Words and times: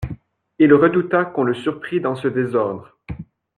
Il 0.57 0.73
redouta 0.73 1.25
qu'on 1.25 1.43
le 1.43 1.53
surprit 1.53 2.01
dans 2.01 2.15
ce 2.15 2.27
désordre. 2.27 2.97